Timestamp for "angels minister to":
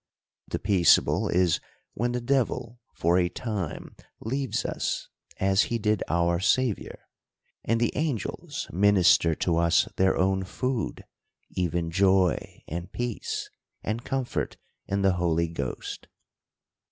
7.95-9.57